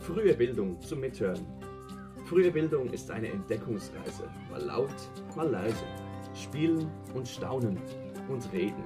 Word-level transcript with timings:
Frühe 0.00 0.34
Bildung 0.34 0.80
zum 0.80 1.00
Mithören. 1.00 1.44
Frühe 2.24 2.50
Bildung 2.50 2.90
ist 2.92 3.10
eine 3.10 3.28
Entdeckungsreise. 3.28 4.24
Mal 4.50 4.62
laut, 4.62 4.94
mal 5.36 5.48
leise. 5.48 5.84
Spielen 6.34 6.90
und 7.14 7.28
staunen 7.28 7.78
und 8.28 8.52
reden. 8.52 8.82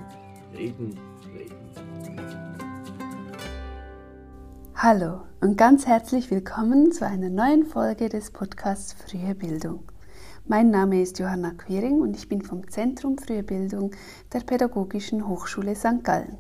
Reden, 0.53 0.99
reden. 1.33 2.57
Hallo 4.75 5.23
und 5.41 5.57
ganz 5.57 5.87
herzlich 5.87 6.31
willkommen 6.31 6.91
zu 6.91 7.07
einer 7.07 7.31
neuen 7.31 7.67
Folge 7.67 8.09
des 8.09 8.33
Podcasts 8.33 8.93
Frühe 8.93 9.37
Bildung. 9.37 9.85
Mein 10.47 10.71
Name 10.71 11.01
ist 11.01 11.21
Johanna 11.21 11.53
Quering 11.53 12.01
und 12.01 12.17
ich 12.17 12.29
bin 12.29 12.43
vom 12.43 12.69
Zentrum 12.69 13.17
Frühe 13.17 13.45
Bildung 13.45 13.93
der 14.33 14.41
Pädagogischen 14.41 15.29
Hochschule 15.29 15.77
St. 15.77 16.03
Gallen. 16.03 16.39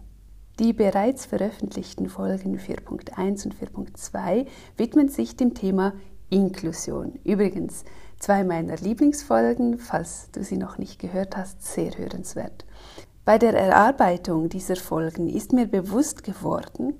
Die 0.62 0.72
bereits 0.72 1.26
veröffentlichten 1.26 2.08
Folgen 2.08 2.56
4.1 2.56 3.46
und 3.46 3.56
4.2 3.56 4.46
widmen 4.76 5.08
sich 5.08 5.34
dem 5.34 5.54
Thema 5.54 5.92
Inklusion. 6.30 7.18
Übrigens, 7.24 7.84
zwei 8.20 8.44
meiner 8.44 8.76
Lieblingsfolgen, 8.76 9.80
falls 9.80 10.30
du 10.30 10.44
sie 10.44 10.56
noch 10.56 10.78
nicht 10.78 11.00
gehört 11.00 11.36
hast, 11.36 11.64
sehr 11.64 11.98
hörenswert. 11.98 12.64
Bei 13.24 13.38
der 13.38 13.54
Erarbeitung 13.54 14.50
dieser 14.50 14.76
Folgen 14.76 15.28
ist 15.28 15.52
mir 15.52 15.66
bewusst 15.66 16.22
geworden, 16.22 16.94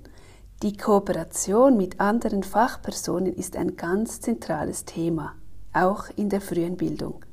die 0.61 0.75
Kooperation 0.75 1.77
mit 1.77 2.01
anderen 2.01 2.43
Fachpersonen 2.43 3.31
ist 3.31 3.55
ein 3.55 3.77
ganz 3.77 4.19
zentrales 4.19 4.83
Thema, 4.83 5.35
auch 5.71 6.09
in 6.17 6.27
der 6.27 6.41
frühen 6.41 6.75
Bildung. 6.75 7.23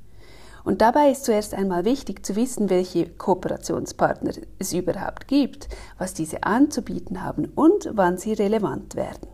Und 0.64 0.80
dabei 0.82 1.10
ist 1.10 1.24
zuerst 1.24 1.54
einmal 1.54 1.84
wichtig 1.84 2.24
zu 2.24 2.36
wissen, 2.36 2.70
welche 2.70 3.08
Kooperationspartner 3.08 4.32
es 4.58 4.72
überhaupt 4.72 5.26
gibt, 5.28 5.68
was 5.98 6.14
diese 6.14 6.42
anzubieten 6.42 7.22
haben 7.22 7.46
und 7.54 7.90
wann 7.92 8.18
sie 8.18 8.32
relevant 8.32 8.94
werden. 8.94 9.28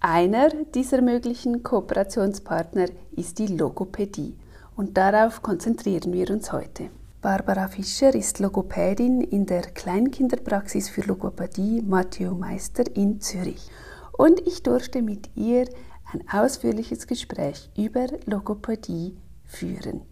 Einer 0.00 0.50
dieser 0.74 1.00
möglichen 1.00 1.62
Kooperationspartner 1.62 2.86
ist 3.16 3.38
die 3.38 3.48
Logopädie 3.48 4.36
und 4.76 4.96
darauf 4.96 5.42
konzentrieren 5.42 6.12
wir 6.12 6.30
uns 6.30 6.52
heute. 6.52 6.90
Barbara 7.20 7.66
Fischer 7.66 8.14
ist 8.14 8.38
Logopädin 8.38 9.22
in 9.22 9.44
der 9.44 9.62
Kleinkinderpraxis 9.62 10.88
für 10.88 11.00
Logopädie 11.00 11.82
Matteo 11.82 12.32
Meister 12.34 12.84
in 12.94 13.20
Zürich 13.20 13.68
und 14.12 14.46
ich 14.46 14.62
durfte 14.62 15.02
mit 15.02 15.30
ihr 15.34 15.68
ein 16.12 16.22
ausführliches 16.30 17.08
Gespräch 17.08 17.68
über 17.76 18.06
Logopädie 18.26 19.16
führen. 19.44 20.02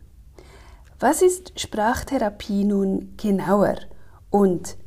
Was 0.98 1.20
ist 1.20 1.60
Sprachtherapie 1.60 2.64
nun 2.64 3.18
genauer 3.18 3.76
und 4.30 4.78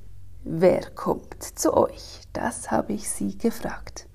wer 0.43 0.81
kommt 0.95 1.43
zu 1.43 1.77
euch? 1.77 2.21
Das 2.33 2.71
habe 2.71 2.93
ich 2.93 3.07
sie 3.07 3.37
gefragt. 3.37 4.07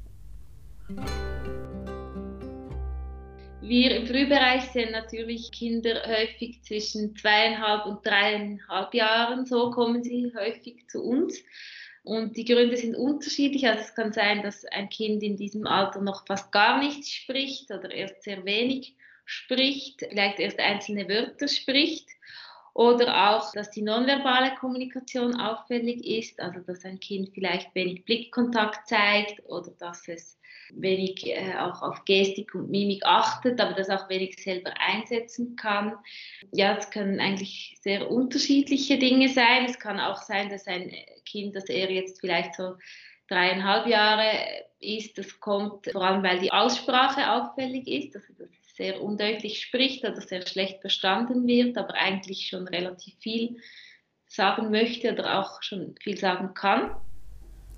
Wir 3.60 3.96
im 3.96 4.08
Frühbereich 4.08 4.64
sehen 4.72 4.90
natürlich 4.90 5.52
Kinder 5.52 6.02
häufig 6.04 6.64
zwischen 6.64 7.14
zweieinhalb 7.14 7.86
und 7.86 8.04
dreieinhalb 8.04 8.92
Jahren. 8.92 9.46
So 9.46 9.70
kommen 9.70 10.02
sie 10.02 10.32
häufig 10.36 10.88
zu 10.88 11.00
uns. 11.00 11.38
Und 12.02 12.36
die 12.36 12.44
Gründe 12.44 12.76
sind 12.76 12.96
unterschiedlich. 12.96 13.68
Also 13.68 13.82
es 13.82 13.94
kann 13.94 14.12
sein, 14.12 14.42
dass 14.42 14.64
ein 14.64 14.88
Kind 14.88 15.22
in 15.22 15.36
diesem 15.36 15.64
Alter 15.68 16.00
noch 16.00 16.26
fast 16.26 16.50
gar 16.50 16.80
nichts 16.80 17.08
spricht 17.08 17.70
oder 17.70 17.92
erst 17.92 18.24
sehr 18.24 18.44
wenig 18.44 18.96
spricht, 19.24 20.00
vielleicht 20.08 20.38
erst 20.38 20.58
einzelne 20.58 21.08
Wörter 21.08 21.48
spricht. 21.48 22.08
Oder 22.74 23.30
auch, 23.30 23.52
dass 23.52 23.70
die 23.70 23.82
nonverbale 23.82 24.56
Kommunikation 24.56 25.36
auffällig 25.36 26.04
ist, 26.04 26.40
also 26.40 26.58
dass 26.58 26.84
ein 26.84 26.98
Kind 26.98 27.30
vielleicht 27.32 27.72
wenig 27.76 28.04
Blickkontakt 28.04 28.88
zeigt 28.88 29.40
oder 29.46 29.70
dass 29.78 30.08
es 30.08 30.40
wenig 30.72 31.24
äh, 31.26 31.54
auch 31.56 31.82
auf 31.82 32.04
Gestik 32.04 32.52
und 32.54 32.70
Mimik 32.70 33.04
achtet, 33.04 33.60
aber 33.60 33.74
das 33.74 33.90
auch 33.90 34.08
wenig 34.08 34.42
selber 34.42 34.72
einsetzen 34.80 35.54
kann. 35.54 35.96
Ja, 36.52 36.76
es 36.76 36.90
können 36.90 37.20
eigentlich 37.20 37.76
sehr 37.80 38.10
unterschiedliche 38.10 38.98
Dinge 38.98 39.28
sein. 39.28 39.66
Es 39.66 39.78
kann 39.78 40.00
auch 40.00 40.22
sein, 40.22 40.48
dass 40.48 40.66
ein 40.66 40.92
Kind, 41.24 41.54
das 41.54 41.66
er 41.66 41.92
jetzt 41.92 42.20
vielleicht 42.20 42.56
so 42.56 42.74
dreieinhalb 43.28 43.86
Jahre 43.86 44.30
ist, 44.80 45.16
das 45.16 45.40
kommt 45.40 45.90
vor 45.90 46.02
allem, 46.02 46.22
weil 46.22 46.40
die 46.40 46.52
Aussprache 46.52 47.30
auffällig 47.32 47.86
ist, 47.86 48.16
also 48.16 48.32
dass 48.34 48.50
sehr 48.76 49.02
undeutlich 49.02 49.62
spricht 49.62 50.04
oder 50.04 50.20
sehr 50.20 50.46
schlecht 50.46 50.80
verstanden 50.80 51.46
wird, 51.46 51.76
aber 51.78 51.94
eigentlich 51.94 52.48
schon 52.48 52.66
relativ 52.66 53.14
viel 53.20 53.56
sagen 54.26 54.70
möchte 54.70 55.12
oder 55.12 55.38
auch 55.38 55.62
schon 55.62 55.94
viel 56.00 56.18
sagen 56.18 56.54
kann. 56.54 56.90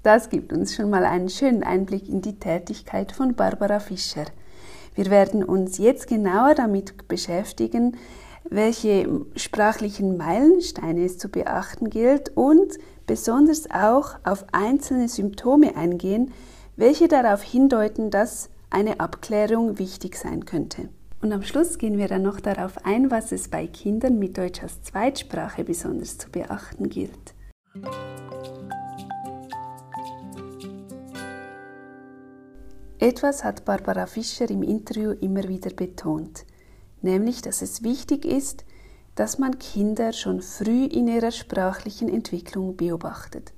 Das 0.03 0.31
gibt 0.31 0.53
uns 0.53 0.75
schon 0.75 0.89
mal 0.89 1.05
einen 1.05 1.29
schönen 1.29 1.63
Einblick 1.63 2.09
in 2.09 2.23
die 2.23 2.39
Tätigkeit 2.39 3.13
von 3.13 3.35
Barbara 3.35 3.81
Fischer. 3.81 4.27
Wir 4.95 5.11
werden 5.11 5.45
uns 5.45 5.77
jetzt 5.79 6.07
genauer 6.07 6.55
damit 6.55 7.09
beschäftigen, 7.09 7.99
welche 8.49 9.27
sprachlichen 9.35 10.17
Meilensteine 10.17 11.05
es 11.05 11.19
zu 11.19 11.29
beachten 11.29 11.91
gilt 11.91 12.31
und 12.37 12.79
besonders 13.07 13.71
auch 13.71 14.17
auf 14.25 14.47
einzelne 14.53 15.09
Symptome 15.09 15.77
eingehen, 15.77 16.33
welche 16.77 17.09
darauf 17.09 17.43
hindeuten, 17.43 18.11
dass 18.11 18.49
eine 18.71 19.01
Abklärung 19.01 19.79
wichtig 19.79 20.17
sein 20.17 20.45
könnte. 20.45 20.89
Und 21.23 21.33
am 21.33 21.43
Schluss 21.43 21.79
gehen 21.79 21.99
wir 21.99 22.09
dann 22.09 22.23
noch 22.23 22.41
darauf 22.41 22.85
ein, 22.85 23.11
was 23.11 23.33
es 23.33 23.49
bei 23.49 23.67
Kindern 23.67 24.19
mit 24.19 24.37
Deutsch 24.37 24.63
als 24.63 24.83
Zweitsprache 24.83 25.65
besonders 25.65 26.19
zu 26.19 26.31
beachten 26.31 26.89
gilt. 26.89 27.35
Etwas 32.99 33.45
hat 33.45 33.65
Barbara 33.65 34.07
Fischer 34.07 34.49
im 34.51 34.63
Interview 34.63 35.11
immer 35.11 35.49
wieder 35.49 35.71
betont, 35.71 36.45
nämlich 37.03 37.43
dass 37.43 37.63
es 37.63 37.83
wichtig 37.83 38.25
ist, 38.25 38.65
dass 39.15 39.39
man 39.39 39.59
Kinder 39.59 40.13
schon 40.13 40.43
früh 40.43 40.85
in 40.85 41.09
ihrer 41.09 41.31
sprachlichen 41.31 42.09
Entwicklung 42.09 42.77
beobachtet. 42.77 43.53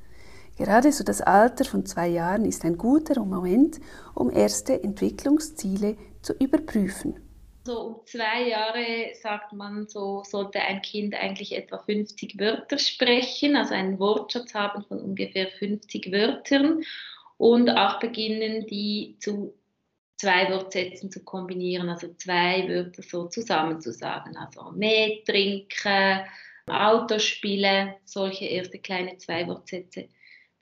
Gerade 0.58 0.91
so 0.91 1.04
das 1.04 1.20
Alter 1.20 1.64
von 1.64 1.86
zwei 1.86 2.08
Jahren 2.08 2.44
ist 2.44 2.64
ein 2.64 2.76
guter 2.76 3.24
Moment, 3.24 3.78
um 4.12 4.28
erste 4.28 4.82
Entwicklungsziele 4.82 5.96
zu 6.20 6.32
überprüfen. 6.34 7.14
So 7.64 7.80
um 7.80 8.06
zwei 8.06 8.48
Jahre 8.48 9.12
sagt 9.22 9.52
man, 9.52 9.86
so 9.86 10.24
sollte 10.24 10.60
ein 10.60 10.82
Kind 10.82 11.14
eigentlich 11.14 11.54
etwa 11.54 11.78
50 11.78 12.41
Wörter 12.41 12.78
sprechen, 12.78 13.54
also 13.54 13.74
einen 13.74 14.00
Wortschatz 14.00 14.52
haben 14.52 14.82
von 14.82 15.00
ungefähr 15.00 15.47
50 15.47 16.10
Wörtern 16.10 16.82
und 17.36 17.70
auch 17.70 18.00
beginnen, 18.00 18.66
die 18.66 19.16
zu 19.20 19.54
zwei 20.16 20.50
Wortsätzen 20.50 21.12
zu 21.12 21.22
kombinieren, 21.22 21.88
also 21.88 22.08
zwei 22.14 22.68
Wörter 22.68 23.02
so 23.02 23.28
zusammenzusagen, 23.28 24.36
also 24.36 24.72
Mäh, 24.72 25.22
Trinken, 25.24 26.22
Autospiele, 26.66 27.94
solche 28.04 28.47
erste 28.47 28.80
kleine 28.80 29.18
zwei 29.18 29.47
Wortsätze 29.47 30.08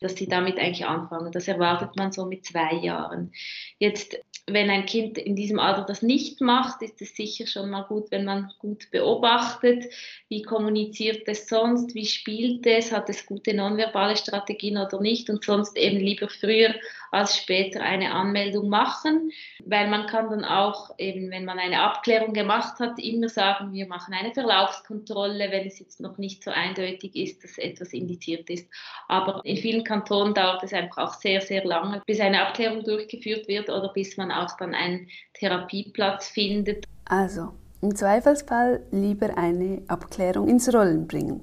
dass 0.01 0.17
sie 0.17 0.29
damit 0.29 0.59
eigentlich 0.59 0.87
anfangen. 0.87 1.33
Das 1.33 1.49
erwartet 1.49 1.97
man 1.97 2.13
so 2.13 2.27
mit 2.27 2.45
zwei 2.45 2.75
Jahren. 2.75 3.33
Jetzt, 3.79 4.19
wenn 4.47 4.71
ein 4.71 4.87
Kind 4.87 5.19
in 5.19 5.35
diesem 5.35 5.59
Alter 5.59 5.85
das 5.85 6.03
nicht 6.03 6.41
macht, 6.41 6.83
ist 6.83 7.01
es 7.01 7.17
sicher 7.17 7.47
schon 7.47 7.71
mal 7.71 7.83
gut, 7.83 8.11
wenn 8.11 8.25
man 8.25 8.53
gut 8.59 8.91
beobachtet, 8.91 9.85
wie 10.29 10.43
kommuniziert 10.43 11.27
es 11.27 11.49
sonst, 11.49 11.95
wie 11.95 12.07
spielt 12.07 12.67
es, 12.67 12.93
hat 12.93 13.09
es 13.09 13.27
gute 13.27 13.55
nonverbale 13.55 14.17
Strategien 14.17 14.79
oder 14.79 15.01
nicht 15.01 15.31
und 15.31 15.45
sonst 15.45 15.77
eben 15.77 15.99
lieber 15.99 16.29
früher 16.29 16.75
als 17.17 17.37
später 17.37 17.81
eine 17.83 18.13
Anmeldung 18.13 18.69
machen, 18.69 19.31
weil 19.65 19.89
man 19.89 20.07
kann 20.07 20.29
dann 20.29 20.45
auch 20.45 20.91
eben, 20.99 21.31
wenn 21.31 21.47
man 21.47 21.59
eine 21.59 21.81
Abklärung 21.81 22.35
gemacht 22.35 22.79
hat, 22.79 22.99
immer 22.99 23.29
sagen, 23.29 23.73
wir 23.73 23.87
machen 23.87 24.13
eine 24.13 24.35
Verlaufskontrolle, 24.35 25.51
wenn 25.51 25.67
es 25.67 25.79
jetzt 25.79 26.01
noch 26.01 26.19
nicht 26.19 26.45
so 26.45 26.51
eindeutig 26.51 27.17
ist, 27.17 27.43
dass 27.43 27.57
etwas 27.57 27.93
indiziert 27.93 28.51
ist. 28.51 28.69
Aber 29.09 29.41
in 29.45 29.57
vielen 29.57 29.83
Kantonen 29.83 30.35
dauert 30.35 30.63
es 30.63 30.75
einfach 30.75 30.99
auch 30.99 31.15
sehr, 31.15 31.41
sehr 31.41 31.65
lange, 31.65 32.03
bis 32.07 32.21
eine 32.21 32.47
Abklärung 32.47 32.85
durchgeführt 32.85 33.49
wird 33.49 33.71
oder 33.71 33.89
bis 33.93 34.17
man 34.19 34.31
auch 34.31 34.55
dann 34.59 34.75
einen 34.75 35.09
Therapieplatz 35.35 36.29
findet. 36.29 36.85
Also, 37.07 37.53
im 37.81 37.95
Zweifelsfall 37.95 38.85
lieber 38.91 39.39
eine 39.39 39.83
Abklärung 39.89 40.49
ins 40.49 40.73
Rollen 40.73 41.07
bringen. 41.07 41.41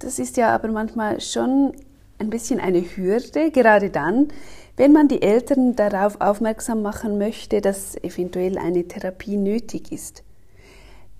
Das 0.00 0.18
ist 0.18 0.36
ja 0.36 0.54
aber 0.54 0.68
manchmal 0.68 1.20
schon 1.20 1.72
ein 2.18 2.30
bisschen 2.30 2.60
eine 2.60 2.80
Hürde, 2.80 3.50
gerade 3.50 3.90
dann, 3.90 4.28
wenn 4.76 4.92
man 4.92 5.08
die 5.08 5.22
Eltern 5.22 5.76
darauf 5.76 6.20
aufmerksam 6.20 6.82
machen 6.82 7.18
möchte, 7.18 7.60
dass 7.60 7.96
eventuell 8.02 8.58
eine 8.58 8.84
Therapie 8.88 9.36
nötig 9.36 9.92
ist. 9.92 10.22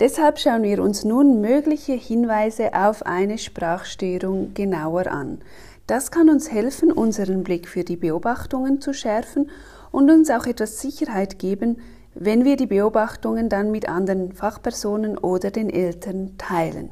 Deshalb 0.01 0.39
schauen 0.39 0.63
wir 0.63 0.83
uns 0.83 1.05
nun 1.05 1.41
mögliche 1.41 1.93
Hinweise 1.93 2.75
auf 2.75 3.05
eine 3.05 3.39
Sprachstörung 3.39 4.55
genauer 4.55 5.07
an. 5.07 5.43
Das 5.87 6.11
kann 6.11 6.31
uns 6.31 6.51
helfen, 6.51 6.91
unseren 6.91 7.45
Blick 7.45 7.69
für 7.69 7.85
die 7.85 7.97
Beobachtungen 7.97 8.81
zu 8.81 8.95
schärfen 8.95 9.51
und 9.91 10.11
uns 10.11 10.31
auch 10.31 10.47
etwas 10.47 10.81
Sicherheit 10.81 11.39
geben, 11.39 11.79
wenn 12.15 12.45
wir 12.45 12.57
die 12.57 12.67
Beobachtungen 12.67 13.49
dann 13.49 13.71
mit 13.71 13.89
anderen 13.89 14.33
Fachpersonen 14.33 15.19
oder 15.19 15.51
den 15.51 15.71
Eltern 15.71 16.37
teilen. 16.39 16.91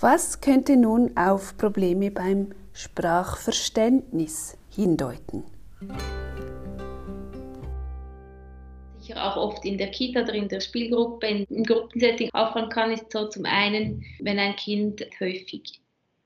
Was 0.00 0.40
könnte 0.40 0.76
nun 0.76 1.16
auf 1.16 1.56
Probleme 1.56 2.10
beim 2.10 2.48
Sprachverständnis 2.72 4.56
hindeuten. 4.74 5.44
Ich 9.02 9.16
auch 9.16 9.36
oft 9.36 9.64
in 9.64 9.78
der 9.78 9.90
Kita 9.90 10.22
oder 10.22 10.34
in 10.34 10.48
der 10.48 10.60
Spielgruppe, 10.60 11.26
im 11.26 11.64
Gruppensetting 11.64 12.30
auffallen 12.32 12.68
kann, 12.68 12.92
ist 12.92 13.10
so 13.10 13.28
zum 13.28 13.44
einen, 13.44 14.04
wenn 14.20 14.38
ein 14.38 14.56
Kind 14.56 15.04
häufig 15.20 15.80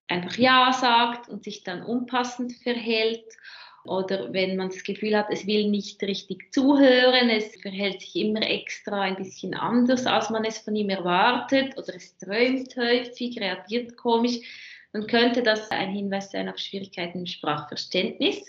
einfach 0.08 0.37
Ja 0.37 0.72
sagt 0.72 1.28
und 1.28 1.43
sich 1.43 1.64
dann 1.64 1.82
unpassend 1.82 2.52
verhält 2.52 3.25
oder 3.84 4.32
wenn 4.32 4.56
man 4.56 4.69
das 4.69 4.82
Gefühl 4.82 5.16
hat, 5.16 5.28
es 5.31 5.46
will 5.46 5.69
nicht 5.69 6.02
richtig 6.02 6.52
zuhören, 6.52 7.31
es 7.31 7.56
verhält 7.60 8.00
sich 8.00 8.16
immer 8.16 8.42
extra 8.42 9.02
ein 9.02 9.16
bisschen 9.16 9.54
anders, 9.54 10.06
als 10.06 10.28
man 10.31 10.44
es 10.44 10.58
von 10.58 10.75
ihm 10.76 10.90
erwartet 10.90 11.76
oder 11.78 11.94
es 11.94 12.16
träumt 12.19 12.76
häufig, 12.76 13.40
reagiert 13.40 13.96
komisch 13.96 14.40
dann 14.96 15.06
könnte 15.06 15.43
das 15.43 15.70
ein 15.70 15.90
Hinweis 15.90 16.31
sein 16.31 16.48
auf 16.48 16.56
Schwierigkeiten 16.56 17.19
im 17.19 17.26
Sprachverständnis. 17.26 18.43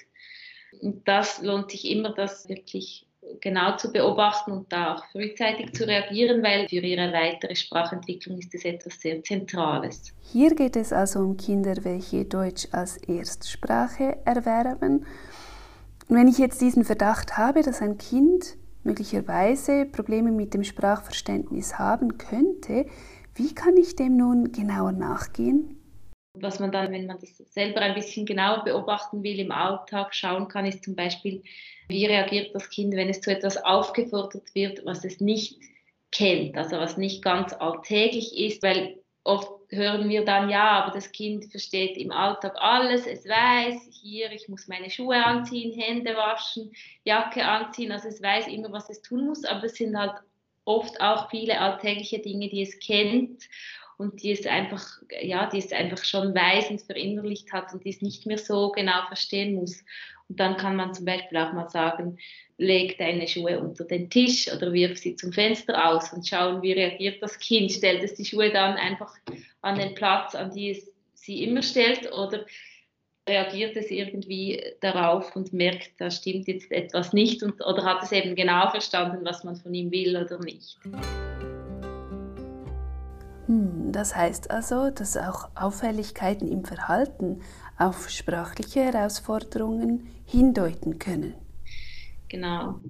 Und 0.82 1.06
das 1.06 1.42
lohnt 1.42 1.72
sich 1.72 1.90
immer, 1.92 2.14
das 2.14 2.48
wirklich 2.48 3.06
genau 3.42 3.76
zu 3.76 3.92
beobachten 3.92 4.52
und 4.52 4.72
da 4.72 4.96
auch 4.96 5.06
frühzeitig 5.12 5.74
zu 5.74 5.86
reagieren, 5.86 6.42
weil 6.42 6.70
für 6.70 6.78
ihre 6.78 7.12
weitere 7.12 7.54
Sprachentwicklung 7.54 8.38
ist 8.38 8.56
es 8.56 8.64
etwas 8.64 9.02
sehr 9.02 9.22
Zentrales. 9.24 10.14
Hier 10.32 10.56
geht 10.56 10.78
es 10.78 10.94
also 10.94 11.20
um 11.20 11.36
Kinder, 11.36 11.76
welche 11.84 12.24
Deutsch 12.24 12.70
als 12.72 12.96
Erstsprache 12.96 14.18
erwerben. 14.24 15.06
Wenn 16.08 16.30
ich 16.30 16.38
jetzt 16.38 16.62
diesen 16.62 16.86
Verdacht 16.86 17.38
habe, 17.38 17.62
dass 17.62 17.82
ein 17.82 17.98
Kind 17.98 18.56
möglicherweise 18.86 19.86
Probleme 19.86 20.32
mit 20.32 20.54
dem 20.54 20.64
Sprachverständnis 20.64 21.78
haben 21.78 22.18
könnte, 22.18 22.86
wie 23.36 23.54
kann 23.54 23.76
ich 23.76 23.98
dem 23.98 24.16
nun 24.16 24.54
genauer 24.54 24.94
nachgehen? 24.94 25.77
Was 26.42 26.60
man 26.60 26.72
dann, 26.72 26.92
wenn 26.92 27.06
man 27.06 27.19
das 27.19 27.38
selber 27.38 27.81
ein 27.81 27.95
bisschen 27.95 28.25
genauer 28.25 28.63
beobachten 28.63 29.24
will, 29.24 29.39
im 29.39 29.51
Alltag 29.51 30.13
schauen 30.13 30.48
kann, 30.48 30.66
ist 30.66 30.84
zum 30.84 30.95
Beispiel, 30.95 31.44
wie 31.88 32.06
reagiert 32.06 32.54
das 32.54 32.69
Kind, 32.69 32.95
wenn 32.95 33.10
es 33.10 33.22
zu 33.22 33.31
etwas 33.31 33.57
aufgefordert 33.57 34.54
wird, 34.54 34.86
was 34.86 35.04
es 35.06 35.19
nicht 35.19 35.57
kennt, 36.12 36.57
also 36.57 36.78
was 36.78 36.98
nicht 36.98 37.24
ganz 37.24 37.54
alltäglich 37.54 38.38
ist, 38.38 38.63
weil 38.63 38.98
oft 39.24 39.51
hören 39.69 40.07
wir 40.07 40.24
dann, 40.24 40.50
ja, 40.50 40.84
aber 40.84 40.94
das 40.94 41.12
Kind 41.12 41.45
versteht 41.51 41.98
im 41.98 42.12
Alltag 42.12 42.56
alles, 42.57 43.06
es 43.06 43.28
weiß, 43.28 44.00
hier, 44.01 44.31
ich 44.31 44.48
muss 44.48 44.68
meine 44.68 44.90
Schuhe 44.90 45.24
anziehen, 45.24 45.78
Hände 45.78 46.16
waschen, 46.16 46.72
Jacke 47.04 47.44
anziehen, 47.45 47.92
also 47.92 48.07
es 48.07 48.22
weiß 48.22 48.48
immer, 48.48 48.72
was 48.72 48.90
es 48.90 49.01
tun 49.01 49.28
muss, 49.28 49.44
aber 49.44 49.66
es 49.66 49.75
sind 49.75 49.98
halt 49.98 50.13
oft 50.63 51.00
auch 51.01 51.30
viele 51.30 51.60
alltägliche 51.60 52.19
Dinge, 52.19 52.50
die 52.50 52.62
es 52.62 52.80
kennt 52.80 53.44
und 53.98 54.22
die 54.22 54.32
es 54.32 54.46
einfach, 54.46 55.02
ja, 55.22 55.50
die 55.50 55.58
es 55.58 55.72
einfach 55.72 56.04
schon 56.04 56.34
weiß 56.34 56.70
und 56.70 56.82
verinnerlicht 56.82 57.52
hat 57.52 57.74
und 57.74 57.84
die 57.84 57.90
es 57.90 58.02
nicht 58.02 58.26
mehr 58.26 58.38
so 58.38 58.72
genau 58.72 59.06
verstehen 59.08 59.56
muss. 59.56 59.84
Und 60.30 60.40
dann 60.40 60.58
kann 60.58 60.76
man 60.76 60.94
zum 60.94 61.06
Beispiel 61.06 61.38
auch 61.38 61.54
mal 61.54 61.70
sagen, 61.70 62.18
leg 62.58 62.98
deine 62.98 63.28
Schuhe 63.28 63.60
unter 63.60 63.86
den 63.86 64.10
Tisch 64.10 64.52
oder 64.54 64.72
wirf 64.74 64.98
sie 64.98 65.16
zum 65.16 65.32
Fenster 65.32 65.90
aus 65.90 66.12
und 66.14 66.28
schauen, 66.28 66.62
wie 66.62 66.74
reagiert 66.74 67.22
das 67.22 67.40
Kind. 67.40 67.72
Stellt 67.72 68.04
es 68.04 68.16
die 68.16 68.26
Schuhe 68.26 68.52
dann 68.52 68.76
einfach 68.76 69.14
an 69.62 69.80
den 69.80 69.96
Platz, 69.96 70.36
an 70.36 70.52
die 70.52 70.72
es 70.72 70.92
sie 71.14 71.44
immer 71.44 71.62
stellt 71.62 72.12
oder 72.14 72.46
reagiert 73.28 73.76
es 73.76 73.92
irgendwie 73.92 74.64
darauf 74.80 75.36
und 75.36 75.52
merkt, 75.54 75.92
da 76.00 76.10
stimmt 76.10 76.48
jetzt 76.48 76.72
etwas 76.72 77.14
nicht 77.14 77.44
und, 77.44 77.62
oder 77.66 77.84
hat 77.84 78.04
es 78.04 78.12
eben 78.12 78.36
genau 78.36 78.70
verstanden, 78.70 79.26
was 79.26 79.44
man 79.44 79.58
von 79.58 79.74
ihm 79.74 79.92
will 79.92 80.16
oder 80.16 80.40
nicht. 80.40 80.78
Hm, 83.48 83.92
das 83.94 84.16
heißt 84.16 84.52
also, 84.52 84.90
dass 84.92 85.18
auch 85.18 85.50
Auffälligkeiten 85.56 86.48
im 86.48 86.66
Verhalten 86.66 87.42
auf 87.78 88.10
sprachliche 88.10 88.82
Herausforderungen 88.82 90.08
hindeuten 90.26 91.00
können. 91.00 91.36
Genau. 92.30 92.82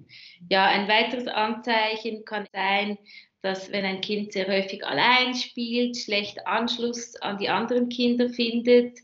Ja, 0.50 0.65
ein 0.65 0.88
weiteres 0.88 1.27
Anzeichen 1.27 2.25
kann 2.25 2.48
sein, 2.54 2.98
dass 3.42 3.71
wenn 3.71 3.86
ein 3.86 4.01
Kind 4.01 4.33
sehr 4.33 4.48
häufig 4.48 4.83
allein 4.83 5.36
spielt, 5.36 5.95
schlecht 5.95 6.48
Anschluss 6.48 7.15
an 7.18 7.38
die 7.38 7.50
anderen 7.50 7.89
Kinder 7.89 8.30
findet, 8.30 8.98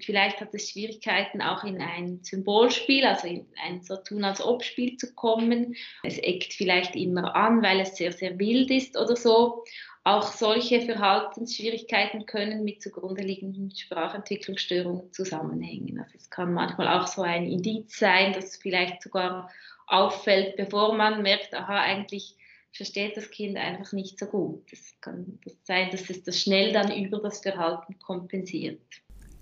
vielleicht 0.00 0.40
hat 0.40 0.54
es 0.54 0.70
Schwierigkeiten 0.70 1.42
auch 1.42 1.64
in 1.64 1.80
ein 1.80 2.20
Symbolspiel, 2.22 3.04
also 3.04 3.26
in 3.26 3.46
ein 3.64 3.82
so 3.82 3.96
tun 3.96 4.24
als 4.24 4.40
ob 4.40 4.62
Spiel 4.62 4.96
zu 4.96 5.14
kommen. 5.14 5.74
Es 6.02 6.18
eckt 6.18 6.52
vielleicht 6.52 6.94
immer 6.94 7.34
an, 7.34 7.62
weil 7.62 7.80
es 7.80 7.96
sehr, 7.96 8.12
sehr 8.12 8.38
wild 8.38 8.70
ist 8.70 8.96
oder 8.96 9.16
so. 9.16 9.64
Auch 10.08 10.32
solche 10.32 10.80
Verhaltensschwierigkeiten 10.80 12.24
können 12.24 12.64
mit 12.64 12.80
zugrunde 12.80 13.20
liegenden 13.20 13.70
Sprachentwicklungsstörungen 13.70 15.12
zusammenhängen. 15.12 16.00
Also 16.00 16.12
es 16.16 16.30
kann 16.30 16.54
manchmal 16.54 16.88
auch 16.88 17.06
so 17.06 17.20
ein 17.20 17.44
Indiz 17.44 17.98
sein, 17.98 18.32
dass 18.32 18.56
vielleicht 18.56 19.02
sogar 19.02 19.50
auffällt, 19.86 20.56
bevor 20.56 20.94
man 20.94 21.20
merkt, 21.20 21.52
aha, 21.52 21.82
eigentlich 21.82 22.34
versteht 22.72 23.18
das 23.18 23.30
Kind 23.30 23.58
einfach 23.58 23.92
nicht 23.92 24.18
so 24.18 24.24
gut. 24.24 24.62
Es 24.72 24.98
kann 25.02 25.38
das 25.44 25.52
sein, 25.64 25.90
dass 25.90 26.08
es 26.08 26.22
das 26.22 26.40
schnell 26.40 26.72
dann 26.72 26.90
über 26.90 27.18
das 27.18 27.40
Verhalten 27.40 27.98
kompensiert. 27.98 28.80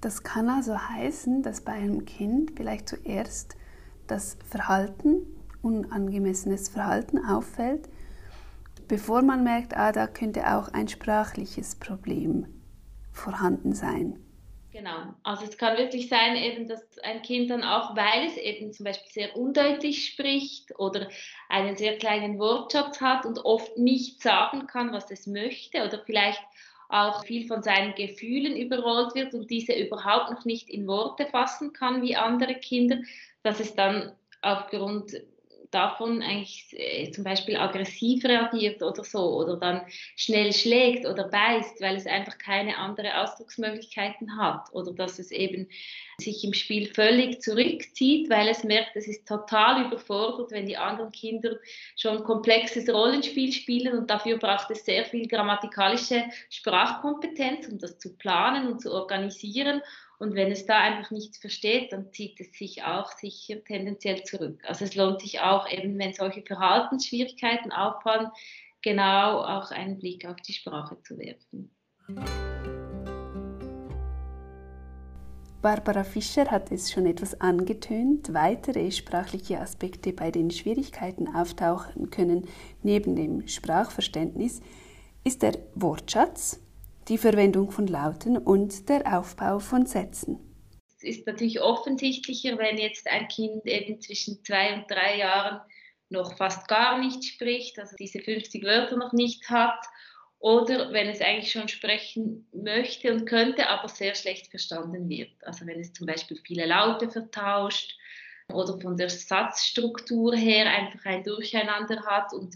Das 0.00 0.24
kann 0.24 0.48
also 0.48 0.76
heißen, 0.76 1.44
dass 1.44 1.60
bei 1.60 1.74
einem 1.74 2.04
Kind 2.06 2.54
vielleicht 2.56 2.88
zuerst 2.88 3.56
das 4.08 4.36
Verhalten, 4.44 5.26
unangemessenes 5.62 6.70
Verhalten 6.70 7.24
auffällt, 7.24 7.88
bevor 8.88 9.22
man 9.22 9.44
merkt, 9.44 9.76
ah, 9.76 9.92
da 9.92 10.06
könnte 10.06 10.54
auch 10.54 10.68
ein 10.68 10.88
sprachliches 10.88 11.76
Problem 11.76 12.46
vorhanden 13.12 13.72
sein. 13.72 14.18
Genau, 14.76 15.14
also 15.22 15.44
es 15.44 15.56
kann 15.56 15.78
wirklich 15.78 16.10
sein, 16.10 16.36
eben, 16.36 16.68
dass 16.68 16.98
ein 16.98 17.22
Kind 17.22 17.48
dann 17.48 17.64
auch, 17.64 17.96
weil 17.96 18.26
es 18.26 18.36
eben 18.36 18.74
zum 18.74 18.84
Beispiel 18.84 19.10
sehr 19.10 19.34
undeutlich 19.34 20.04
spricht 20.04 20.78
oder 20.78 21.08
einen 21.48 21.78
sehr 21.78 21.96
kleinen 21.96 22.38
Wortschatz 22.38 23.00
hat 23.00 23.24
und 23.24 23.38
oft 23.46 23.78
nicht 23.78 24.20
sagen 24.20 24.66
kann, 24.66 24.92
was 24.92 25.10
es 25.10 25.26
möchte 25.26 25.82
oder 25.82 26.02
vielleicht 26.04 26.42
auch 26.90 27.24
viel 27.24 27.46
von 27.46 27.62
seinen 27.62 27.94
Gefühlen 27.94 28.54
überrollt 28.54 29.14
wird 29.14 29.32
und 29.32 29.50
diese 29.50 29.72
überhaupt 29.72 30.30
noch 30.30 30.44
nicht 30.44 30.68
in 30.68 30.86
Worte 30.86 31.24
fassen 31.24 31.72
kann 31.72 32.02
wie 32.02 32.14
andere 32.14 32.56
Kinder, 32.56 32.98
dass 33.42 33.60
es 33.60 33.74
dann 33.74 34.12
aufgrund 34.42 35.16
davon 35.70 36.22
eigentlich 36.22 36.66
äh, 36.72 37.10
zum 37.10 37.24
Beispiel 37.24 37.56
aggressiv 37.56 38.24
reagiert 38.24 38.82
oder 38.82 39.04
so 39.04 39.36
oder 39.36 39.56
dann 39.56 39.82
schnell 40.16 40.52
schlägt 40.52 41.06
oder 41.06 41.28
beißt, 41.28 41.80
weil 41.80 41.96
es 41.96 42.06
einfach 42.06 42.38
keine 42.38 42.78
andere 42.78 43.20
Ausdrucksmöglichkeiten 43.20 44.36
hat 44.38 44.72
oder 44.72 44.92
dass 44.92 45.18
es 45.18 45.30
eben 45.30 45.68
sich 46.18 46.44
im 46.44 46.54
Spiel 46.54 46.86
völlig 46.86 47.42
zurückzieht, 47.42 48.30
weil 48.30 48.48
es 48.48 48.64
merkt, 48.64 48.96
es 48.96 49.06
ist 49.06 49.28
total 49.28 49.86
überfordert, 49.86 50.50
wenn 50.50 50.66
die 50.66 50.78
anderen 50.78 51.12
Kinder 51.12 51.56
schon 51.94 52.24
komplexes 52.24 52.88
Rollenspiel 52.88 53.52
spielen 53.52 53.98
und 53.98 54.08
dafür 54.08 54.38
braucht 54.38 54.70
es 54.70 54.84
sehr 54.84 55.04
viel 55.04 55.28
grammatikalische 55.28 56.24
Sprachkompetenz, 56.48 57.68
um 57.68 57.78
das 57.78 57.98
zu 57.98 58.16
planen 58.16 58.66
und 58.68 58.80
zu 58.80 58.92
organisieren 58.92 59.82
und 60.18 60.34
wenn 60.34 60.50
es 60.50 60.66
da 60.66 60.78
einfach 60.78 61.10
nichts 61.10 61.38
versteht, 61.38 61.92
dann 61.92 62.12
zieht 62.12 62.40
es 62.40 62.52
sich 62.52 62.84
auch 62.84 63.12
sicher 63.12 63.62
tendenziell 63.64 64.24
zurück. 64.24 64.62
Also 64.66 64.84
es 64.84 64.94
lohnt 64.94 65.20
sich 65.20 65.40
auch 65.40 65.70
eben, 65.70 65.98
wenn 65.98 66.14
solche 66.14 66.42
Verhaltensschwierigkeiten 66.42 67.72
auffallen, 67.72 68.30
genau 68.82 69.42
auch 69.42 69.70
einen 69.70 69.98
Blick 69.98 70.26
auf 70.26 70.36
die 70.36 70.52
Sprache 70.52 70.96
zu 71.02 71.18
werfen. 71.18 71.70
Barbara 75.60 76.04
Fischer 76.04 76.50
hat 76.50 76.70
es 76.70 76.92
schon 76.92 77.06
etwas 77.06 77.40
angetönt. 77.40 78.32
Weitere 78.32 78.92
sprachliche 78.92 79.60
Aspekte, 79.60 80.12
bei 80.12 80.30
denen 80.30 80.52
Schwierigkeiten 80.52 81.34
auftauchen 81.34 82.10
können, 82.10 82.46
neben 82.82 83.16
dem 83.16 83.48
Sprachverständnis, 83.48 84.60
ist 85.24 85.42
der 85.42 85.58
Wortschatz, 85.74 86.60
die 87.08 87.18
Verwendung 87.18 87.70
von 87.70 87.86
Lauten 87.86 88.36
und 88.36 88.88
der 88.88 89.18
Aufbau 89.18 89.58
von 89.58 89.86
Sätzen. 89.86 90.38
Es 90.96 91.04
ist 91.04 91.26
natürlich 91.26 91.60
offensichtlicher, 91.60 92.58
wenn 92.58 92.78
jetzt 92.78 93.08
ein 93.08 93.28
Kind 93.28 93.66
eben 93.66 94.00
zwischen 94.00 94.42
zwei 94.44 94.74
und 94.74 94.90
drei 94.90 95.18
Jahren 95.18 95.60
noch 96.08 96.36
fast 96.36 96.68
gar 96.68 96.98
nicht 96.98 97.24
spricht, 97.24 97.78
also 97.78 97.96
diese 97.96 98.20
50 98.20 98.64
Wörter 98.64 98.96
noch 98.96 99.12
nicht 99.12 99.48
hat, 99.50 99.78
oder 100.38 100.92
wenn 100.92 101.08
es 101.08 101.20
eigentlich 101.20 101.50
schon 101.50 101.68
sprechen 101.68 102.46
möchte 102.52 103.12
und 103.12 103.26
könnte, 103.26 103.68
aber 103.68 103.88
sehr 103.88 104.14
schlecht 104.14 104.48
verstanden 104.48 105.08
wird. 105.08 105.32
Also 105.42 105.66
wenn 105.66 105.80
es 105.80 105.92
zum 105.92 106.06
Beispiel 106.06 106.38
viele 106.44 106.66
Laute 106.66 107.10
vertauscht 107.10 107.96
oder 108.52 108.78
von 108.80 108.96
der 108.96 109.10
Satzstruktur 109.10 110.36
her 110.36 110.70
einfach 110.70 111.04
ein 111.06 111.24
Durcheinander 111.24 112.04
hat 112.04 112.32
und 112.32 112.54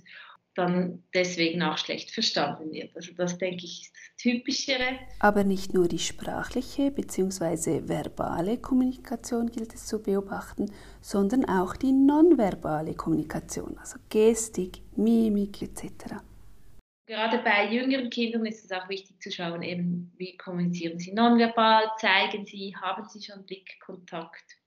dann 0.55 1.05
deswegen 1.15 1.63
auch 1.63 1.79
schlecht 1.79 2.11
verstanden 2.11 2.73
wird. 2.73 2.95
Also 2.97 3.13
das 3.15 3.39
denke 3.39 3.65
ich 3.65 3.83
ist 3.83 3.93
das 3.93 4.23
Typischere. 4.23 4.99
Aber 5.21 5.45
nicht 5.45 5.75
nur 5.75 5.89
die 5.89 5.99
sprachliche 5.99 6.91
bzw. 6.91 7.89
verbale 7.89 8.59
Kommunikation 8.59 9.51
gilt 9.51 9.75
es 9.75 9.87
zu 9.87 10.03
beobachten, 10.03 10.71
sondern 11.01 11.45
auch 11.45 11.77
die 11.77 11.93
nonverbale 11.93 12.95
Kommunikation, 12.95 13.79
also 13.79 13.99
Gestik, 14.09 14.83
Mimik 14.97 15.63
etc. 15.63 16.17
Gerade 17.07 17.39
bei 17.39 17.73
jüngeren 17.73 18.11
Kindern 18.11 18.47
ist 18.47 18.65
es 18.65 18.71
auch 18.71 18.89
wichtig 18.89 19.21
zu 19.21 19.33
schauen, 19.33 19.63
eben 19.63 20.13
wie 20.17 20.37
kommunizieren 20.37 20.99
sie 20.99 21.13
nonverbal, 21.13 21.91
zeigen 21.99 22.47
sie, 22.47 22.75
haben 22.77 23.09
sie 23.09 23.23
schon 23.23 23.45
Blickkontakt 23.45 24.59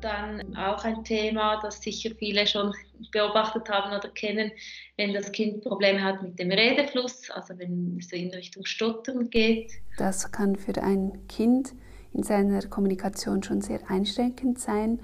dann 0.00 0.56
auch 0.56 0.84
ein 0.84 1.04
Thema, 1.04 1.60
das 1.62 1.80
sicher 1.80 2.10
viele 2.18 2.46
schon 2.46 2.72
beobachtet 3.12 3.68
haben 3.68 3.96
oder 3.96 4.08
kennen, 4.10 4.50
wenn 4.96 5.12
das 5.12 5.32
Kind 5.32 5.62
Probleme 5.62 6.02
hat 6.02 6.22
mit 6.22 6.38
dem 6.38 6.50
Redefluss, 6.50 7.30
also 7.30 7.58
wenn 7.58 7.96
es 7.98 8.12
in 8.12 8.30
Richtung 8.30 8.64
Stottern 8.64 9.30
geht. 9.30 9.72
Das 9.98 10.30
kann 10.30 10.56
für 10.56 10.82
ein 10.82 11.26
Kind 11.28 11.72
in 12.12 12.22
seiner 12.22 12.62
Kommunikation 12.66 13.42
schon 13.42 13.60
sehr 13.60 13.80
einschränkend 13.90 14.58
sein. 14.58 15.00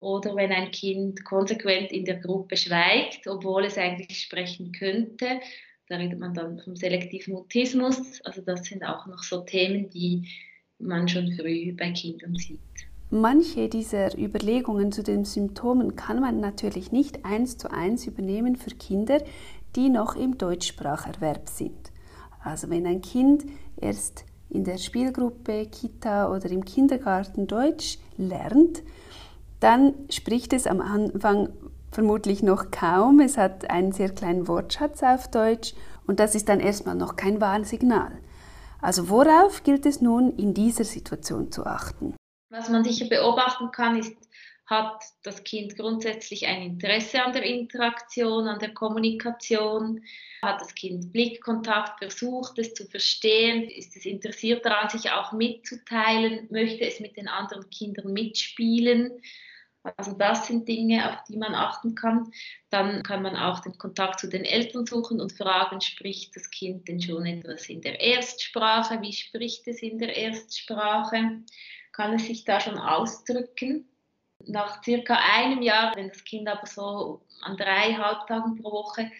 Oder 0.00 0.34
wenn 0.34 0.52
ein 0.52 0.70
Kind 0.70 1.24
konsequent 1.24 1.92
in 1.92 2.06
der 2.06 2.20
Gruppe 2.20 2.56
schweigt, 2.56 3.26
obwohl 3.26 3.66
es 3.66 3.76
eigentlich 3.76 4.22
sprechen 4.22 4.72
könnte. 4.72 5.40
Da 5.88 5.96
redet 5.96 6.18
man 6.18 6.32
dann 6.32 6.58
vom 6.60 6.76
selektiven 6.76 7.34
Mutismus. 7.34 8.20
Also 8.24 8.40
das 8.40 8.64
sind 8.64 8.82
auch 8.82 9.06
noch 9.06 9.22
so 9.22 9.40
Themen, 9.40 9.90
die 9.90 10.26
man 10.78 11.06
schon 11.08 11.30
früh 11.32 11.74
bei 11.74 11.90
Kindern 11.92 12.34
sieht. 12.36 12.89
Manche 13.12 13.68
dieser 13.68 14.16
Überlegungen 14.16 14.92
zu 14.92 15.02
den 15.02 15.24
Symptomen 15.24 15.96
kann 15.96 16.20
man 16.20 16.38
natürlich 16.38 16.92
nicht 16.92 17.24
eins 17.24 17.58
zu 17.58 17.68
eins 17.68 18.06
übernehmen 18.06 18.54
für 18.54 18.70
Kinder, 18.70 19.18
die 19.74 19.88
noch 19.88 20.14
im 20.14 20.38
Deutschspracherwerb 20.38 21.48
sind. 21.48 21.90
Also 22.44 22.70
wenn 22.70 22.86
ein 22.86 23.02
Kind 23.02 23.46
erst 23.76 24.24
in 24.48 24.62
der 24.62 24.78
Spielgruppe, 24.78 25.66
Kita 25.66 26.32
oder 26.32 26.50
im 26.50 26.64
Kindergarten 26.64 27.48
Deutsch 27.48 27.98
lernt, 28.16 28.84
dann 29.58 29.94
spricht 30.08 30.52
es 30.52 30.68
am 30.68 30.80
Anfang 30.80 31.48
vermutlich 31.90 32.44
noch 32.44 32.70
kaum. 32.70 33.18
Es 33.18 33.36
hat 33.36 33.70
einen 33.70 33.90
sehr 33.90 34.10
kleinen 34.10 34.46
Wortschatz 34.46 35.02
auf 35.02 35.28
Deutsch 35.28 35.74
und 36.06 36.20
das 36.20 36.36
ist 36.36 36.48
dann 36.48 36.60
erstmal 36.60 36.94
noch 36.94 37.16
kein 37.16 37.40
Warnsignal. 37.40 38.12
Also 38.80 39.08
worauf 39.08 39.64
gilt 39.64 39.84
es 39.84 40.00
nun 40.00 40.30
in 40.36 40.54
dieser 40.54 40.84
Situation 40.84 41.50
zu 41.50 41.66
achten? 41.66 42.14
Was 42.50 42.68
man 42.68 42.82
sicher 42.84 43.06
beobachten 43.08 43.70
kann, 43.70 43.96
ist, 43.96 44.16
hat 44.66 45.02
das 45.22 45.42
Kind 45.44 45.76
grundsätzlich 45.76 46.46
ein 46.46 46.62
Interesse 46.62 47.22
an 47.24 47.32
der 47.32 47.44
Interaktion, 47.44 48.46
an 48.46 48.58
der 48.58 48.74
Kommunikation? 48.74 50.04
Hat 50.42 50.60
das 50.60 50.74
Kind 50.74 51.12
Blickkontakt, 51.12 51.98
versucht 51.98 52.58
es 52.58 52.74
zu 52.74 52.86
verstehen? 52.86 53.68
Ist 53.68 53.96
es 53.96 54.04
interessiert 54.04 54.64
daran, 54.64 54.88
sich 54.88 55.10
auch 55.10 55.32
mitzuteilen? 55.32 56.48
Möchte 56.50 56.84
es 56.84 57.00
mit 57.00 57.16
den 57.16 57.28
anderen 57.28 57.68
Kindern 57.70 58.12
mitspielen? 58.12 59.22
Also 59.82 60.12
das 60.12 60.46
sind 60.46 60.68
Dinge, 60.68 61.10
auf 61.10 61.24
die 61.24 61.38
man 61.38 61.54
achten 61.54 61.94
kann. 61.94 62.30
Dann 62.68 63.02
kann 63.02 63.22
man 63.22 63.34
auch 63.34 63.60
den 63.60 63.78
Kontakt 63.78 64.20
zu 64.20 64.28
den 64.28 64.44
Eltern 64.44 64.84
suchen 64.84 65.20
und 65.20 65.32
fragen, 65.32 65.80
spricht 65.80 66.36
das 66.36 66.50
Kind 66.50 66.86
denn 66.86 67.00
schon 67.00 67.24
etwas 67.24 67.68
in 67.68 67.80
der 67.80 67.98
Erstsprache? 68.00 69.00
Wie 69.00 69.12
spricht 69.12 69.66
es 69.68 69.80
in 69.80 69.98
der 69.98 70.14
Erstsprache? 70.16 71.42
kann 71.92 72.14
es 72.14 72.26
sich 72.26 72.44
da 72.44 72.60
schon 72.60 72.78
ausdrücken. 72.78 73.86
Nach 74.46 74.82
circa 74.82 75.18
einem 75.34 75.60
Jahr, 75.60 75.94
wenn 75.96 76.08
das 76.08 76.24
Kind 76.24 76.48
aber 76.48 76.66
so 76.66 77.20
an 77.42 77.56
drei 77.56 77.94
Halbtagen 77.94 78.56
pro 78.56 78.72
Woche 78.72 79.10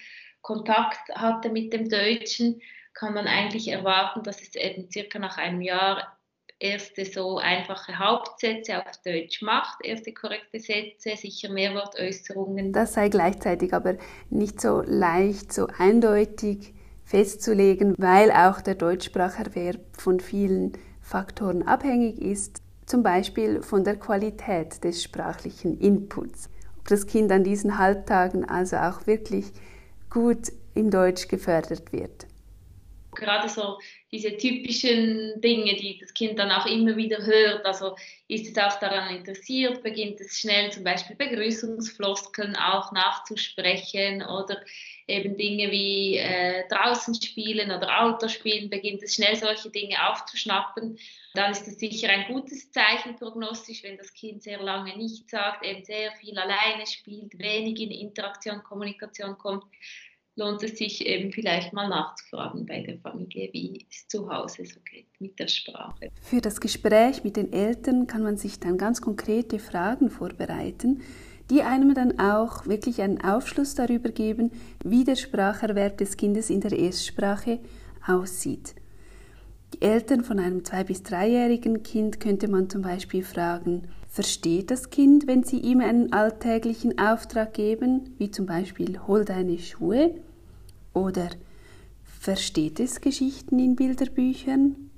Kontakt 0.41 1.11
hatte 1.15 1.51
mit 1.51 1.73
dem 1.75 1.91
Deutschen, 1.91 2.63
kann 2.95 3.13
man 3.13 3.27
eigentlich 3.27 3.69
erwarten, 3.69 4.23
dass 4.23 4.41
es 4.41 4.55
eben 4.55 4.91
circa 4.91 5.19
nach 5.19 5.37
einem 5.37 5.61
Jahr 5.61 6.19
erste 6.61 7.05
so 7.05 7.39
einfache 7.39 7.99
Hauptsätze 7.99 8.79
auf 8.79 8.93
Deutsch 9.05 9.43
macht, 9.43 9.85
erste 9.85 10.13
korrekte 10.13 10.61
Sätze, 10.61 11.17
sicher 11.17 11.51
Mehrwortäußerungen. 11.51 12.73
Das 12.73 12.95
sei 12.95 13.09
gleichzeitig 13.09 13.75
aber 13.75 13.97
nicht 14.29 14.61
so 14.61 14.83
leicht, 14.87 15.53
so 15.53 15.67
eindeutig 15.79 16.75
festzulegen, 17.05 17.95
weil 17.99 18.31
auch 18.31 18.61
der 18.61 18.77
Deutschspracherwerb 18.77 19.81
von 19.97 20.21
vielen 20.21 20.73
Faktoren 21.01 21.67
abhängig 21.67 22.21
ist, 22.21 22.63
zum 22.87 23.03
Beispiel 23.03 23.63
von 23.63 23.83
der 23.83 23.97
Qualität 23.97 24.85
des 24.85 25.03
sprachlichen 25.03 25.79
Inputs. 25.81 26.51
Ob 26.79 26.89
das 26.89 27.07
Kind 27.07 27.33
an 27.33 27.43
diesen 27.43 27.79
Halbtagen 27.79 28.45
also 28.45 28.77
auch 28.77 29.07
wirklich 29.07 29.47
gut 30.09 30.53
im 30.75 30.91
Deutsch 30.91 31.29
gefördert 31.29 31.93
wird. 31.93 32.27
Gerade 33.21 33.49
so 33.49 33.79
diese 34.11 34.37
typischen 34.37 35.41
Dinge, 35.41 35.77
die 35.77 35.99
das 35.99 36.13
Kind 36.13 36.39
dann 36.39 36.51
auch 36.51 36.67
immer 36.67 36.97
wieder 36.97 37.25
hört. 37.25 37.65
Also 37.65 37.95
ist 38.27 38.51
es 38.51 38.59
auch 38.59 38.79
daran 38.81 39.15
interessiert, 39.15 39.83
beginnt 39.83 40.21
es 40.21 40.41
schnell 40.41 40.73
zum 40.73 40.83
Beispiel 40.83 41.15
Begrüßungsfloskeln 41.17 42.57
auch 42.57 42.91
nachzusprechen 42.93 44.23
oder 44.23 44.61
eben 45.07 45.37
Dinge 45.37 45.71
wie 45.71 46.17
äh, 46.17 46.67
draußen 46.69 47.15
spielen 47.21 47.71
oder 47.71 48.03
Auto 48.03 48.29
spielen, 48.29 48.71
beginnt 48.71 49.03
es 49.03 49.15
schnell 49.15 49.37
solche 49.37 49.71
Dinge 49.71 50.09
aufzuschnappen. 50.09 50.99
Dann 51.35 51.53
ist 51.53 51.67
es 51.69 51.79
sicher 51.79 52.09
ein 52.09 52.33
gutes 52.33 52.71
Zeichen 52.73 53.17
prognostisch, 53.17 53.83
wenn 53.83 53.97
das 53.97 54.13
Kind 54.13 54.43
sehr 54.43 54.61
lange 54.61 54.97
nichts 54.97 55.31
sagt, 55.31 55.65
eben 55.65 55.85
sehr 55.85 56.13
viel 56.13 56.39
alleine 56.39 56.87
spielt, 56.87 57.39
wenig 57.39 57.81
in 57.81 57.91
Interaktion, 57.91 58.63
Kommunikation 58.63 59.37
kommt 59.39 59.65
lohnt 60.41 60.63
es 60.63 60.79
sich 60.79 61.07
eben 61.07 61.31
vielleicht 61.33 61.73
mal 61.73 61.89
nachzufragen 61.89 62.65
bei 62.67 62.81
der 62.81 62.99
Familie, 62.99 63.51
wie 63.53 63.87
es 63.91 64.09
zu 64.09 64.29
Hause 64.31 64.65
so 64.65 64.81
geht 64.91 65.07
mit 65.21 65.39
der 65.39 65.49
Sprache. 65.49 66.11
Für 66.23 66.41
das 66.41 66.61
Gespräch 66.61 67.23
mit 67.23 67.37
den 67.37 67.53
Eltern 67.53 68.07
kann 68.07 68.23
man 68.23 68.39
sich 68.39 68.59
dann 68.59 68.79
ganz 68.79 69.03
konkrete 69.03 69.59
Fragen 69.59 70.11
vorbereiten, 70.11 71.03
die 71.51 71.63
einem 71.63 71.95
dann 71.95 72.19
auch 72.19 72.67
wirklich 72.67 73.03
einen 73.03 73.21
Aufschluss 73.21 73.75
darüber 73.75 74.11
geben, 74.11 74.51
wie 74.83 75.05
der 75.05 75.17
Spracherwerb 75.17 75.99
des 75.99 76.17
Kindes 76.17 76.49
in 76.49 76.61
der 76.61 76.73
Erstsprache 76.73 77.61
aussieht. 78.07 78.75
Die 79.75 79.83
Eltern 79.83 80.25
von 80.25 80.39
einem 80.39 80.65
zwei- 80.65 80.85
bis 80.85 81.03
dreijährigen 81.03 81.83
Kind 81.83 82.19
könnte 82.19 82.49
man 82.49 82.71
zum 82.71 82.83
Beispiel 82.83 83.23
fragen, 83.23 83.89
versteht 84.09 84.71
das 84.71 84.91
Kind, 84.91 85.27
wenn 85.27 85.45
Sie 85.45 85.59
ihm 85.59 85.81
einen 85.81 86.13
alltäglichen 86.13 86.99
Auftrag 86.99 87.53
geben, 87.53 88.15
wie 88.19 88.31
zum 88.31 88.47
Beispiel 88.47 88.99
hol 89.07 89.25
deine 89.25 89.59
Schuhe? 89.59 90.15
Oder 90.93 91.31
versteht 92.03 92.81
es 92.81 93.01
Geschichten 93.01 93.59
in 93.59 93.77
Bilderbüchern? 93.77 94.91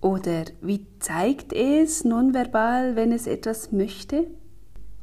Oder 0.00 0.44
wie 0.60 0.86
zeigt 0.98 1.52
es 1.52 2.04
nonverbal, 2.04 2.96
wenn 2.96 3.12
es 3.12 3.26
etwas 3.26 3.70
möchte? 3.70 4.26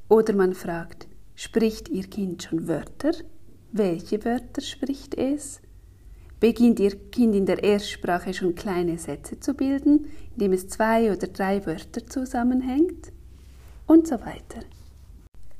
Oder 0.09 0.33
man 0.33 0.53
fragt, 0.53 1.07
spricht 1.35 1.87
Ihr 1.87 2.03
Kind 2.03 2.43
schon 2.43 2.67
Wörter? 2.67 3.11
Welche 3.71 4.25
Wörter 4.25 4.61
spricht 4.61 5.15
es? 5.15 5.61
Beginnt 6.39 6.79
Ihr 6.79 6.95
Kind 7.11 7.35
in 7.35 7.45
der 7.45 7.63
Erstsprache 7.63 8.33
schon 8.33 8.55
kleine 8.55 8.97
Sätze 8.97 9.39
zu 9.39 9.53
bilden, 9.53 10.07
indem 10.33 10.53
es 10.53 10.67
zwei 10.67 11.11
oder 11.11 11.27
drei 11.27 11.65
Wörter 11.65 12.05
zusammenhängt? 12.05 13.11
Und 13.87 14.07
so 14.07 14.19
weiter. 14.19 14.63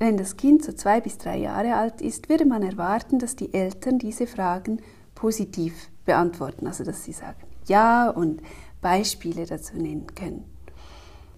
Wenn 0.02 0.16
das 0.16 0.38
Kind 0.38 0.64
so 0.64 0.72
zwei 0.72 1.02
bis 1.02 1.18
drei 1.18 1.36
Jahre 1.36 1.74
alt 1.74 2.00
ist, 2.00 2.30
würde 2.30 2.46
man 2.46 2.62
erwarten, 2.62 3.18
dass 3.18 3.36
die 3.36 3.52
Eltern 3.52 3.98
diese 3.98 4.26
Fragen 4.26 4.80
positiv 5.14 5.90
beantworten, 6.06 6.66
also 6.66 6.84
dass 6.84 7.04
sie 7.04 7.12
sagen 7.12 7.46
Ja 7.66 8.08
und 8.08 8.40
Beispiele 8.80 9.44
dazu 9.44 9.76
nennen 9.76 10.06
können. 10.14 10.44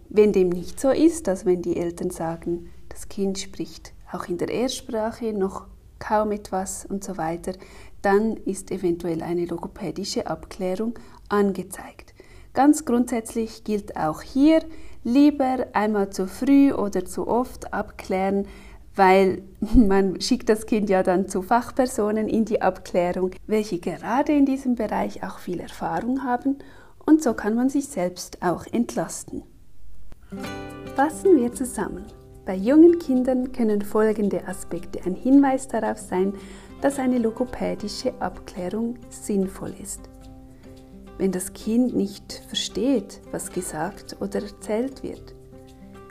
Wenn 0.08 0.32
dem 0.32 0.48
nicht 0.48 0.78
so 0.78 0.90
ist, 0.90 1.28
also 1.28 1.46
wenn 1.46 1.60
die 1.60 1.76
Eltern 1.76 2.10
sagen, 2.10 2.70
das 2.88 3.08
Kind 3.08 3.40
spricht 3.40 3.94
auch 4.12 4.28
in 4.28 4.38
der 4.38 4.48
Erstsprache 4.48 5.32
noch 5.32 5.66
kaum 5.98 6.30
etwas 6.30 6.86
und 6.86 7.02
so 7.02 7.16
weiter, 7.16 7.54
dann 8.00 8.36
ist 8.36 8.70
eventuell 8.70 9.22
eine 9.22 9.44
logopädische 9.44 10.28
Abklärung 10.28 10.96
angezeigt. 11.28 12.11
Ganz 12.54 12.84
grundsätzlich 12.84 13.64
gilt 13.64 13.96
auch 13.96 14.20
hier, 14.22 14.62
lieber 15.04 15.66
einmal 15.72 16.10
zu 16.10 16.26
früh 16.26 16.72
oder 16.72 17.04
zu 17.04 17.26
oft 17.26 17.72
abklären, 17.72 18.46
weil 18.94 19.42
man 19.74 20.20
schickt 20.20 20.48
das 20.48 20.66
Kind 20.66 20.90
ja 20.90 21.02
dann 21.02 21.28
zu 21.28 21.42
Fachpersonen 21.42 22.28
in 22.28 22.44
die 22.44 22.60
Abklärung, 22.60 23.30
welche 23.46 23.78
gerade 23.78 24.32
in 24.32 24.46
diesem 24.46 24.74
Bereich 24.74 25.24
auch 25.24 25.38
viel 25.38 25.60
Erfahrung 25.60 26.24
haben 26.24 26.58
und 27.06 27.22
so 27.22 27.34
kann 27.34 27.54
man 27.54 27.68
sich 27.68 27.88
selbst 27.88 28.42
auch 28.42 28.66
entlasten. 28.70 29.42
Fassen 30.94 31.36
wir 31.36 31.52
zusammen. 31.52 32.04
Bei 32.44 32.54
jungen 32.54 32.98
Kindern 32.98 33.52
können 33.52 33.82
folgende 33.82 34.46
Aspekte 34.48 35.00
ein 35.06 35.14
Hinweis 35.14 35.68
darauf 35.68 35.98
sein, 35.98 36.34
dass 36.80 36.98
eine 36.98 37.18
logopädische 37.18 38.12
Abklärung 38.20 38.96
sinnvoll 39.08 39.72
ist. 39.80 40.11
Wenn 41.22 41.30
das 41.30 41.52
Kind 41.52 41.94
nicht 41.94 42.42
versteht, 42.48 43.20
was 43.30 43.52
gesagt 43.52 44.16
oder 44.18 44.42
erzählt 44.42 45.04
wird. 45.04 45.36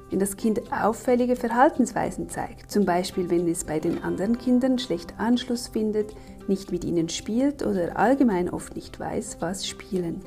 Wenn 0.09 0.19
das 0.19 0.37
Kind 0.37 0.71
auffällige 0.71 1.35
Verhaltensweisen 1.35 2.29
zeigt, 2.29 2.71
zum 2.71 2.85
Beispiel 2.85 3.29
wenn 3.29 3.45
es 3.49 3.65
bei 3.65 3.81
den 3.81 4.01
anderen 4.03 4.37
Kindern 4.37 4.79
schlecht 4.79 5.15
Anschluss 5.17 5.67
findet, 5.67 6.15
nicht 6.47 6.71
mit 6.71 6.85
ihnen 6.85 7.09
spielt 7.09 7.61
oder 7.61 7.99
allgemein 7.99 8.49
oft 8.49 8.73
nicht 8.77 9.01
weiß, 9.01 9.41
was 9.41 9.67
spielen. 9.67 10.21